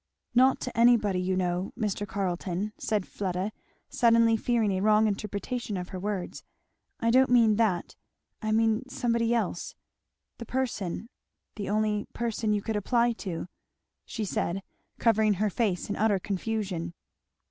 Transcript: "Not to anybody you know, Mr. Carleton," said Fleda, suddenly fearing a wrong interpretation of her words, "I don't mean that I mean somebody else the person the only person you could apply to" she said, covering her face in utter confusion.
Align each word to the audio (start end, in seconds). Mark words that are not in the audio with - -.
"Not 0.33 0.59
to 0.61 0.75
anybody 0.75 1.21
you 1.21 1.37
know, 1.37 1.73
Mr. 1.77 2.07
Carleton," 2.07 2.73
said 2.79 3.07
Fleda, 3.07 3.51
suddenly 3.87 4.35
fearing 4.35 4.71
a 4.71 4.81
wrong 4.81 5.05
interpretation 5.05 5.77
of 5.77 5.89
her 5.89 5.99
words, 5.99 6.43
"I 6.99 7.11
don't 7.11 7.29
mean 7.29 7.57
that 7.57 7.95
I 8.41 8.51
mean 8.51 8.89
somebody 8.89 9.31
else 9.35 9.75
the 10.39 10.45
person 10.47 11.09
the 11.55 11.69
only 11.69 12.07
person 12.13 12.51
you 12.51 12.63
could 12.63 12.75
apply 12.75 13.11
to" 13.21 13.47
she 14.03 14.25
said, 14.25 14.63
covering 14.97 15.35
her 15.35 15.51
face 15.51 15.87
in 15.87 15.95
utter 15.95 16.17
confusion. 16.17 16.95